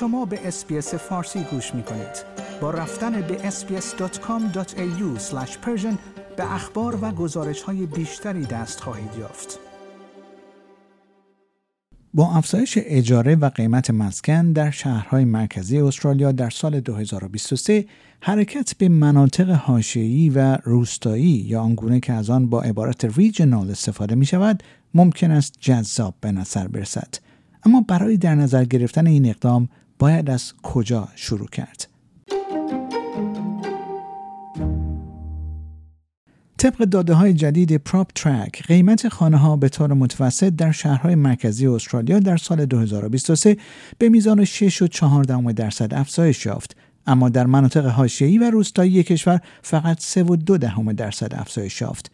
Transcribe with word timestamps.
شما 0.00 0.24
به 0.24 0.48
اسپیس 0.48 0.94
فارسی 0.94 1.40
گوش 1.50 1.74
می 1.74 1.82
کنید. 1.82 2.24
با 2.60 2.70
رفتن 2.70 3.20
به 3.20 3.50
sbs.com.au 3.50 5.18
به 6.36 6.54
اخبار 6.54 6.98
و 7.02 7.10
گزارش 7.10 7.62
های 7.62 7.86
بیشتری 7.86 8.44
دست 8.44 8.80
خواهید 8.80 9.10
یافت. 9.18 9.58
با 12.14 12.34
افزایش 12.34 12.78
اجاره 12.80 13.36
و 13.36 13.48
قیمت 13.48 13.90
مسکن 13.90 14.52
در 14.52 14.70
شهرهای 14.70 15.24
مرکزی 15.24 15.78
استرالیا 15.78 16.32
در 16.32 16.50
سال 16.50 16.80
2023 16.80 17.84
حرکت 18.20 18.74
به 18.78 18.88
مناطق 18.88 19.50
حاشیه‌ای 19.50 20.30
و 20.30 20.58
روستایی 20.64 21.44
یا 21.46 21.60
آنگونه 21.60 22.00
که 22.00 22.12
از 22.12 22.30
آن 22.30 22.48
با 22.48 22.62
عبارت 22.62 23.18
ریجنال 23.18 23.70
استفاده 23.70 24.14
می 24.14 24.26
شود 24.26 24.62
ممکن 24.94 25.30
است 25.30 25.54
جذاب 25.60 26.14
به 26.20 26.32
نظر 26.32 26.68
برسد 26.68 27.14
اما 27.64 27.84
برای 27.88 28.16
در 28.16 28.34
نظر 28.34 28.64
گرفتن 28.64 29.06
این 29.06 29.26
اقدام 29.26 29.68
باید 29.98 30.30
از 30.30 30.52
کجا 30.62 31.08
شروع 31.14 31.48
کرد؟ 31.48 31.88
طبق 36.58 36.78
داده 36.78 37.14
های 37.14 37.34
جدید 37.34 37.76
پراپ 37.76 38.10
ترک 38.14 38.62
قیمت 38.66 39.08
خانه 39.08 39.36
ها 39.36 39.56
به 39.56 39.68
طور 39.68 39.92
متوسط 39.92 40.48
در 40.48 40.72
شهرهای 40.72 41.14
مرکزی 41.14 41.66
استرالیا 41.66 42.18
در 42.18 42.36
سال 42.36 42.66
2023 42.66 43.56
به 43.98 44.08
میزان 44.08 44.44
6 44.44 44.82
و 44.82 44.86
4 44.86 45.24
درصد 45.52 45.94
افزایش 45.94 46.46
یافت. 46.46 46.76
اما 47.06 47.28
در 47.28 47.46
مناطق 47.46 47.86
حاشیه‌ای 47.86 48.38
و 48.38 48.50
روستایی 48.50 49.02
کشور 49.02 49.40
فقط 49.62 50.00
3 50.00 50.22
و 50.22 50.36
2 50.36 50.58
دهم 50.58 50.92
درصد 50.92 51.34
افزایش 51.34 51.80
یافت. 51.80 52.10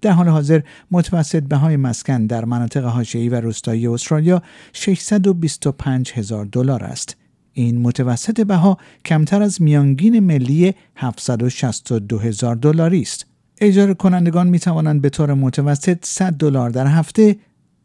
در 0.00 0.10
حال 0.10 0.28
حاضر 0.28 0.60
متوسط 0.90 1.42
بهای 1.42 1.76
مسکن 1.76 2.26
در 2.26 2.44
مناطق 2.44 2.84
حاشیه‌ای 2.84 3.28
و 3.28 3.40
روستایی 3.40 3.86
استرالیا 3.86 4.42
625 4.72 6.12
هزار 6.12 6.44
دلار 6.44 6.84
است. 6.84 7.16
این 7.54 7.80
متوسط 7.80 8.40
بها 8.40 8.78
کمتر 9.04 9.42
از 9.42 9.62
میانگین 9.62 10.20
ملی 10.20 10.74
762 10.96 12.18
هزار 12.18 12.54
دلاری 12.56 13.02
است. 13.02 13.26
اجاره 13.60 13.94
کنندگان 13.94 14.46
می 14.46 14.58
توانند 14.58 15.02
به 15.02 15.08
طور 15.08 15.34
متوسط 15.34 15.98
100 16.02 16.32
دلار 16.32 16.70
در 16.70 16.86
هفته 16.86 17.36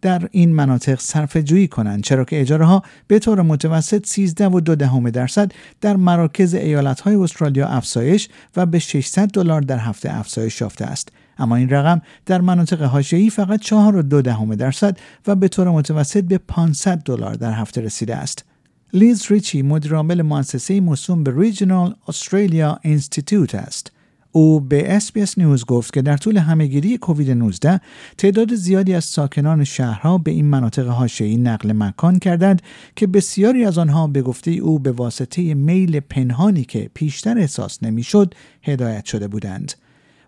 در 0.01 0.27
این 0.31 0.53
مناطق 0.53 0.99
صرف 0.99 1.37
جویی 1.37 1.67
کنند 1.67 2.03
چرا 2.03 2.25
که 2.25 2.41
اجاره 2.41 2.65
ها 2.65 2.83
به 3.07 3.19
طور 3.19 3.41
متوسط 3.41 4.05
13 4.05 4.47
و 4.47 4.59
دو 4.59 4.75
دهم 4.75 5.09
درصد 5.09 5.51
در 5.81 5.95
مراکز 5.95 6.53
ایالت 6.53 7.01
های 7.01 7.15
استرالیا 7.15 7.67
افزایش 7.67 8.29
و 8.55 8.65
به 8.65 8.79
600 8.79 9.27
دلار 9.27 9.61
در 9.61 9.77
هفته 9.77 10.17
افزایش 10.17 10.61
یافته 10.61 10.85
است. 10.85 11.09
اما 11.37 11.55
این 11.55 11.69
رقم 11.69 12.01
در 12.25 12.41
مناطق 12.41 12.81
حاشیه‌ای 12.81 13.29
فقط 13.29 13.59
4 13.59 13.95
و 13.95 14.01
دو 14.01 14.21
دهم 14.21 14.55
درصد 14.55 14.97
و 15.27 15.35
به 15.35 15.47
طور 15.47 15.69
متوسط 15.69 16.23
به 16.23 16.37
500 16.37 16.97
دلار 16.97 17.33
در 17.33 17.51
هفته 17.51 17.81
رسیده 17.81 18.15
است. 18.15 18.45
لیز 18.93 19.31
ریچی 19.31 19.61
مدیرعامل 19.61 20.21
مؤسسه 20.21 20.81
موسوم 20.81 21.23
به 21.23 21.33
ریجنال 21.37 21.95
استرالیا 22.07 22.79
اینستیتوت 22.81 23.55
است 23.55 23.91
او 24.31 24.59
به 24.59 24.99
SBS 24.99 25.37
نیوز 25.37 25.65
گفت 25.65 25.93
که 25.93 26.01
در 26.01 26.17
طول 26.17 26.37
همهگیری 26.37 26.97
کووید 26.97 27.31
19 27.31 27.81
تعداد 28.17 28.55
زیادی 28.55 28.93
از 28.93 29.05
ساکنان 29.05 29.63
شهرها 29.63 30.17
به 30.17 30.31
این 30.31 30.45
مناطق 30.45 30.87
حاشیه‌ای 30.87 31.37
نقل 31.37 31.71
مکان 31.71 32.19
کردند 32.19 32.61
که 32.95 33.07
بسیاری 33.07 33.65
از 33.65 33.77
آنها 33.77 34.07
به 34.07 34.21
گفته 34.21 34.51
او 34.51 34.79
به 34.79 34.91
واسطه 34.91 35.53
میل 35.53 35.99
پنهانی 35.99 36.63
که 36.63 36.89
پیشتر 36.93 37.37
احساس 37.37 37.83
نمی‌شد 37.83 38.33
هدایت 38.63 39.05
شده 39.05 39.27
بودند. 39.27 39.73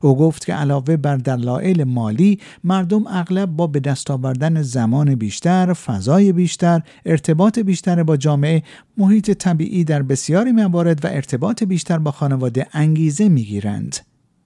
او 0.02 0.18
گفت 0.18 0.46
که 0.46 0.54
علاوه 0.54 0.98
بر 0.98 1.18
دلایل 1.18 1.84
مالی 1.84 2.40
مردم 2.64 3.08
اغلب 3.08 3.50
با 3.50 3.68
به 3.68 3.80
دست 3.80 4.12
آوردن 4.12 4.62
زمان 4.62 5.16
بیشتر، 5.16 5.74
فضای 5.74 6.32
بیشتر، 6.32 6.82
ارتباط 7.06 7.60
بیشتر 7.60 8.04
با 8.04 8.18
جامعه، 8.18 8.64
محیط 8.98 9.32
طبیعی 9.32 9.84
در 9.84 10.02
بسیاری 10.02 10.52
موارد 10.52 11.06
و 11.06 11.08
ارتباط 11.08 11.64
بیشتر 11.64 11.98
با 11.98 12.12
خانواده 12.12 12.68
انگیزه 12.74 13.30
می‌گیرند. 13.30 13.98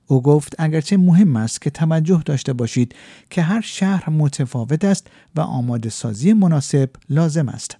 او 0.08 0.22
گفت 0.22 0.56
اگرچه 0.58 0.98
مهم 0.98 1.36
است 1.36 1.62
که 1.62 1.70
توجه 1.70 2.22
داشته 2.26 2.54
باشید 2.54 2.96
که 3.30 3.42
هر 3.42 3.62
شهر 3.62 4.10
متفاوت 4.10 4.86
است 4.86 5.08
و 5.36 5.42
آماده 5.42 5.90
سازی 5.90 6.34
مناسب 6.34 6.90
لازم 7.10 7.50
است. 7.50 7.78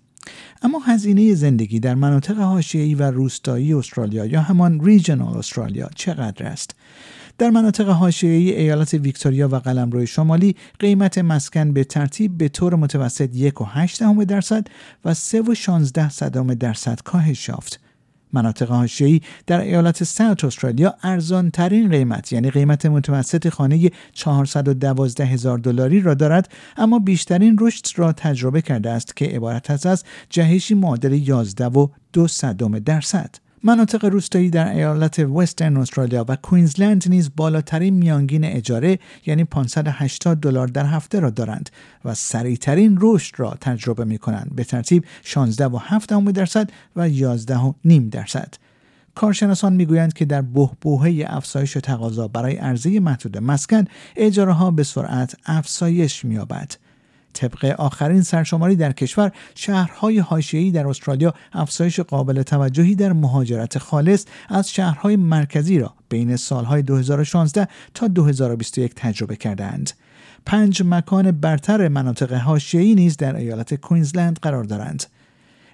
اما 0.62 0.80
هزینه 0.80 1.36
زندگی 1.36 1.80
در 1.80 1.96
مناطق 1.96 2.38
حاشیه‌ای 2.38 2.96
و 2.96 3.12
روستایی 3.12 3.74
استرالیا 3.74 4.26
یا 4.26 4.42
همان 4.42 4.86
ریجنال 4.86 5.38
استرالیا 5.38 5.90
چقدر 5.96 6.46
است؟ 6.46 6.76
در 7.38 7.50
مناطق 7.50 7.90
حاشیه‌ای 7.90 8.56
ایالت 8.56 8.94
ویکتوریا 8.94 9.48
و 9.48 9.56
قلمرو 9.56 10.06
شمالی 10.06 10.56
قیمت 10.80 11.18
مسکن 11.18 11.74
به 11.74 11.84
ترتیب 11.84 12.38
به 12.38 12.50
طور 12.50 12.76
متوسط 12.76 13.30
1.8 13.34 14.26
درصد 14.26 14.68
و 15.06 15.14
3.16 15.14 16.10
صدام 16.10 16.54
درصد 16.54 17.00
کاهش 17.04 17.50
یافت. 17.50 17.80
مناطق 18.34 18.70
حاشیه‌ای 18.70 19.22
در 19.48 19.62
ایالت 19.62 20.04
ساوت 20.04 20.44
استرالیا 20.46 20.96
ارزان 21.04 21.52
ترین 21.52 21.90
قیمت 21.90 22.34
یعنی 22.34 22.52
قیمت 22.52 22.86
متوسط 22.86 23.50
خانه 23.50 23.92
412 24.14 25.26
هزار 25.26 25.58
دلاری 25.58 26.02
را 26.02 26.14
دارد 26.14 26.52
اما 26.78 27.00
بیشترین 27.00 27.58
رشد 27.62 27.86
را 27.96 28.12
تجربه 28.12 28.62
کرده 28.62 28.90
است 28.90 29.16
که 29.16 29.26
عبارت 29.26 29.86
از 29.86 30.04
جهشی 30.30 30.74
معادل 30.74 31.14
11 31.14 31.66
و 31.66 31.88
2 32.14 32.28
درصد. 32.86 33.45
مناطق 33.68 34.06
روستایی 34.06 34.50
در 34.50 34.72
ایالت 34.72 35.20
وسترن 35.20 35.78
استرالیا 35.78 36.26
و 36.28 36.36
کوینزلند 36.36 37.04
نیز 37.10 37.32
بالاترین 37.36 37.94
میانگین 37.94 38.44
اجاره 38.44 39.00
یعنی 39.26 39.44
580 39.44 40.40
دلار 40.40 40.68
در 40.68 40.86
هفته 40.86 41.20
را 41.20 41.30
دارند 41.30 41.70
و 42.06 42.14
سریعترین 42.14 42.98
رشد 43.02 43.40
را 43.40 43.58
تجربه 43.62 44.06
می 44.06 44.18
کنند 44.18 44.56
به 44.56 44.64
ترتیب 44.64 45.06
16 45.24 45.66
و 45.66 45.78
7 45.82 46.14
درصد 46.14 46.70
و 46.96 47.10
11 47.10 47.58
و 47.58 47.74
نیم 47.86 48.10
درصد. 48.10 48.54
کارشناسان 49.16 49.74
می‌گویند 49.74 50.14
که 50.14 50.26
در 50.26 50.42
بهبوهه 50.42 51.26
افزایش 51.28 51.74
تقاضا 51.74 52.28
برای 52.28 52.56
عرضه 52.56 53.00
محدود 53.00 53.38
مسکن 53.38 53.86
اجاره 54.16 54.54
ها 54.54 54.72
به 54.72 54.84
سرعت 54.84 55.36
افزایش 55.46 56.26
می‌یابد. 56.26 56.85
طبق 57.36 57.76
آخرین 57.78 58.22
سرشماری 58.22 58.76
در 58.76 58.92
کشور 58.92 59.32
شهرهای 59.56 60.20
حاشیه‌ای 60.20 60.72
در 60.72 60.88
استرالیا 60.88 61.34
افزایش 61.54 62.00
قابل 62.00 62.42
توجهی 62.44 62.96
در 62.96 63.14
مهاجرت 63.14 63.78
خالص 63.78 64.26
از 64.50 64.72
شهرهای 64.72 65.16
مرکزی 65.16 65.80
را 65.80 65.94
بین 66.10 66.36
سالهای 66.36 66.82
2016 66.82 67.68
تا 67.94 68.08
2021 68.08 68.96
تجربه 68.96 69.36
کردند. 69.36 69.92
پنج 70.46 70.82
مکان 70.86 71.32
برتر 71.32 71.88
مناطق 71.88 72.34
حاشیه‌ای 72.34 72.96
نیز 72.96 73.18
در 73.18 73.36
ایالت 73.36 73.74
کوینزلند 73.74 74.40
قرار 74.42 74.64
دارند. 74.64 75.04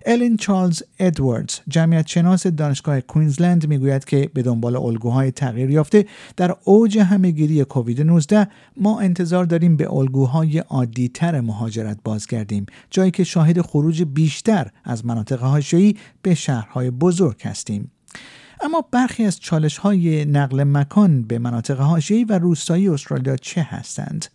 الین 0.05 0.37
چارلز 0.37 0.83
ادواردز 0.99 1.59
جمعیت 1.67 2.07
شناس 2.07 2.47
دانشگاه 2.47 3.01
کوینزلند 3.01 3.67
می‌گوید 3.67 4.05
که 4.05 4.29
به 4.33 4.41
دنبال 4.41 4.75
الگوهای 4.75 5.31
تغییر 5.31 5.69
یافته 5.69 6.05
در 6.37 6.55
اوج 6.63 6.97
همهگیری 6.97 7.63
کووید 7.63 8.01
19 8.01 8.47
ما 8.77 8.99
انتظار 8.99 9.45
داریم 9.45 9.77
به 9.77 9.93
الگوهای 9.93 10.57
عادیتر 10.57 11.41
مهاجرت 11.41 11.97
بازگردیم 12.03 12.65
جایی 12.89 13.11
که 13.11 13.23
شاهد 13.23 13.61
خروج 13.61 14.03
بیشتر 14.03 14.71
از 14.83 15.05
مناطق 15.05 15.39
حاشیه‌ای 15.39 15.95
به 16.21 16.35
شهرهای 16.35 16.91
بزرگ 16.91 17.41
هستیم 17.43 17.91
اما 18.61 18.85
برخی 18.91 19.23
از 19.23 19.39
چالش 19.39 19.77
های 19.77 20.25
نقل 20.25 20.63
مکان 20.63 21.23
به 21.23 21.39
مناطق 21.39 21.79
حاشیه‌ای 21.79 22.23
و 22.23 22.39
روستایی 22.39 22.89
استرالیا 22.89 23.37
چه 23.37 23.61
هستند؟ 23.61 24.25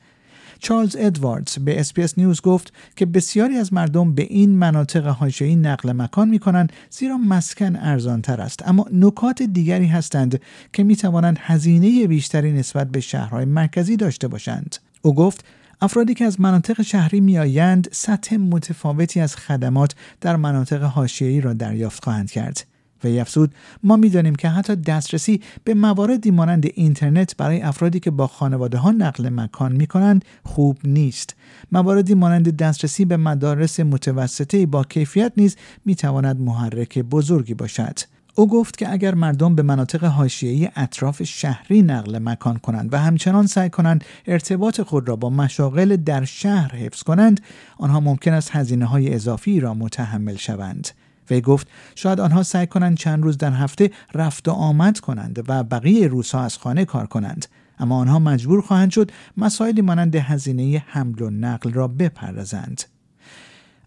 چارلز 0.59 0.97
ادواردز 0.99 1.59
به 1.59 1.81
SBS 1.81 2.19
News 2.19 2.41
گفت 2.41 2.73
که 2.97 3.07
بسیاری 3.07 3.57
از 3.57 3.73
مردم 3.73 4.15
به 4.15 4.23
این 4.23 4.51
مناطق 4.51 5.07
حاشیه‌ای 5.07 5.57
نقل 5.57 5.93
مکان 5.93 6.29
می 6.29 6.39
کنند 6.39 6.73
زیرا 6.91 7.17
مسکن 7.17 7.77
ارزانتر 7.77 8.41
است. 8.41 8.69
اما 8.69 8.87
نکات 8.93 9.43
دیگری 9.43 9.87
هستند 9.87 10.41
که 10.73 10.85
می 10.85 10.97
توانند 10.97 11.39
هزینه 11.41 12.07
بیشتری 12.07 12.53
نسبت 12.53 12.91
به 12.91 13.01
شهرهای 13.01 13.45
مرکزی 13.45 13.97
داشته 13.97 14.29
باشند. 14.29 14.77
او 15.03 15.15
گفت 15.15 15.45
افرادی 15.81 16.15
که 16.15 16.25
از 16.25 16.41
مناطق 16.41 16.83
شهری 16.83 17.21
میآیند 17.21 17.89
سطح 17.93 18.37
متفاوتی 18.37 19.21
از 19.21 19.37
خدمات 19.37 19.95
در 20.21 20.37
مناطق 20.37 20.83
حاشیه‌ای 20.83 21.41
را 21.41 21.53
دریافت 21.53 22.05
خواهند 22.05 22.31
کرد. 22.31 22.76
و 23.05 23.09
افزود 23.09 23.55
ما 23.83 23.97
می‌دانیم 23.97 24.35
که 24.35 24.49
حتی 24.49 24.77
دسترسی 24.77 25.41
به 25.65 25.75
مواردی 25.75 26.31
مانند 26.31 26.67
اینترنت 26.75 27.37
برای 27.37 27.63
افرادی 27.63 28.01
که 28.01 28.11
با 28.11 28.27
خانواده 28.27 28.79
ها 28.79 28.91
نقل 28.91 29.29
مکان 29.29 29.73
می 29.73 29.87
کنند 29.87 30.25
خوب 30.45 30.79
نیست. 30.85 31.35
مواردی 31.73 32.15
مانند 32.15 32.57
دسترسی 32.57 33.05
به 33.05 33.17
مدارس 33.17 33.81
متوسطه 33.81 34.67
با 34.67 34.85
کیفیت 34.85 35.33
نیز 35.37 35.57
می 35.85 35.95
تواند 35.95 36.41
محرک 36.41 36.99
بزرگی 36.99 37.55
باشد. 37.55 37.99
او 38.39 38.49
گفت 38.49 38.79
که 38.79 38.93
اگر 38.93 39.15
مردم 39.15 39.55
به 39.55 39.63
مناطق 39.63 40.05
حاشیه‌ای 40.05 40.69
اطراف 40.77 41.23
شهری 41.23 41.83
نقل 41.83 42.19
مکان 42.19 42.59
کنند 42.59 42.93
و 42.93 42.99
همچنان 42.99 43.47
سعی 43.47 43.71
کنند 43.71 44.05
ارتباط 44.27 44.81
خود 44.81 45.09
را 45.09 45.17
با 45.17 45.31
مشاغل 45.31 45.97
در 45.97 46.25
شهر 46.25 46.77
حفظ 46.77 47.03
کنند 47.03 47.41
آنها 47.79 48.01
ممکن 48.01 48.33
است 48.33 48.51
هزینه 48.53 48.85
های 48.85 49.15
اضافی 49.15 49.61
را 49.61 49.75
متحمل 49.75 50.37
شوند. 50.37 50.89
وی 51.31 51.41
گفت 51.41 51.69
شاید 51.95 52.21
آنها 52.21 52.43
سعی 52.43 52.67
کنند 52.67 52.97
چند 52.97 53.25
روز 53.25 53.39
در 53.39 53.53
هفته 53.53 53.91
رفت 54.15 54.49
و 54.49 54.51
آمد 54.51 55.01
کنند 55.01 55.45
و 55.49 55.65
بقیه 55.65 56.09
روزها 56.09 56.45
از 56.45 56.59
خانه 56.59 56.85
کار 56.85 57.07
کنند 57.07 57.47
اما 57.79 57.99
آنها 57.99 58.19
مجبور 58.19 58.61
خواهند 58.61 58.91
شد 58.91 59.11
مسائلی 59.37 59.83
مانند 59.83 60.17
هزینه 60.17 60.85
حمل 60.87 61.23
و 61.23 61.31
نقل 61.31 61.73
را 61.73 61.89
بپردازند 61.89 62.83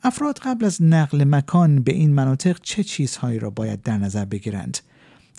افراد 0.03 0.39
قبل 0.39 0.65
از 0.65 0.81
نقل 0.81 1.23
مکان 1.23 1.83
به 1.83 1.93
این 1.93 2.13
مناطق 2.13 2.59
چه 2.61 2.83
چیزهایی 2.83 3.39
را 3.39 3.49
باید 3.49 3.81
در 3.81 3.97
نظر 3.97 4.25
بگیرند؟ 4.25 4.77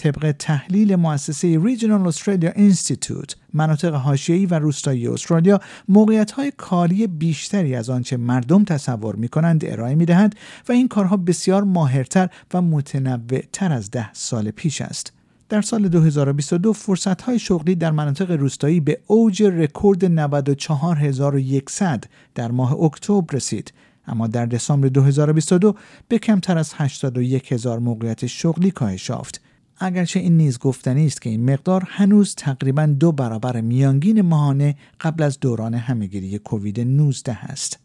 طبق 0.00 0.34
تحلیل 0.38 0.96
مؤسسه 0.96 1.60
Regional 1.60 2.12
Australia 2.12 2.52
Institute 2.56 3.34
مناطق 3.54 3.94
حاشیه‌ای 3.94 4.46
و 4.46 4.54
روستایی 4.54 5.08
استرالیا 5.08 5.60
موقعیت‌های 5.88 6.52
کاری 6.56 7.06
بیشتری 7.06 7.74
از 7.74 7.90
آنچه 7.90 8.16
مردم 8.16 8.64
تصور 8.64 9.16
می‌کنند 9.16 9.64
ارائه 9.64 9.94
می‌دهد 9.94 10.36
و 10.68 10.72
این 10.72 10.88
کارها 10.88 11.16
بسیار 11.16 11.64
ماهرتر 11.64 12.28
و 12.54 12.62
متنوعتر 12.62 13.72
از 13.72 13.90
ده 13.90 14.12
سال 14.12 14.50
پیش 14.50 14.80
است. 14.80 15.12
در 15.48 15.62
سال 15.62 15.88
2022 15.88 16.72
فرصت‌های 16.72 17.38
شغلی 17.38 17.74
در 17.74 17.90
مناطق 17.90 18.30
روستایی 18.30 18.80
به 18.80 18.98
اوج 19.06 19.42
رکورد 19.42 20.04
94100 20.04 22.04
در 22.34 22.50
ماه 22.50 22.72
اکتبر 22.72 23.36
رسید 23.36 23.72
اما 24.06 24.26
در 24.26 24.46
دسامبر 24.46 24.88
2022 24.88 25.74
به 26.08 26.18
کمتر 26.18 26.58
از 26.58 26.72
81 26.76 27.52
هزار 27.52 27.78
موقعیت 27.78 28.26
شغلی 28.26 28.70
کاهش 28.70 29.08
یافت 29.08 29.40
اگرچه 29.82 30.20
این 30.20 30.36
نیز 30.36 30.58
گفتنی 30.58 31.06
است 31.06 31.22
که 31.22 31.30
این 31.30 31.52
مقدار 31.52 31.84
هنوز 31.86 32.34
تقریبا 32.34 32.86
دو 32.86 33.12
برابر 33.12 33.60
میانگین 33.60 34.20
ماهانه 34.20 34.74
قبل 35.00 35.22
از 35.22 35.40
دوران 35.40 35.74
همهگیری 35.74 36.38
کووید 36.38 36.80
19 36.80 37.44
است. 37.44 37.78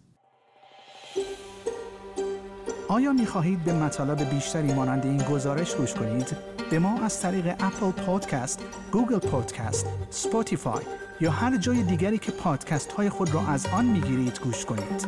آیا 2.87 3.13
می 3.13 3.25
خواهید 3.25 3.63
به 3.63 3.73
مطالب 3.73 4.29
بیشتری 4.29 4.73
مانند 4.73 5.05
این 5.05 5.17
گزارش 5.17 5.75
گوش 5.75 5.93
کنید؟ 5.93 6.37
به 6.71 6.79
ما 6.79 6.99
از 6.99 7.21
طریق 7.21 7.47
Apple 7.47 7.91
Podcast، 7.91 8.61
Google 8.91 9.19
Podcast، 9.19 9.85
Spotify 10.09 10.83
یا 11.21 11.31
هر 11.31 11.57
جای 11.57 11.83
دیگری 11.83 12.17
که 12.17 12.31
پادکست 12.31 12.91
های 12.91 13.09
خود 13.09 13.33
را 13.33 13.47
از 13.47 13.65
آن 13.65 13.85
می 13.85 14.01
گیرید 14.01 14.39
گوش 14.43 14.65
کنید. 14.65 15.07